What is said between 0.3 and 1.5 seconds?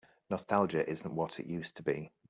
Nostalgia isn't what it